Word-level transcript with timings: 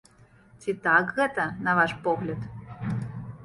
Ці 0.61 0.73
так 0.87 1.11
гэта, 1.21 1.47
на 1.69 1.77
ваш 1.83 1.91
погляд? 2.07 2.51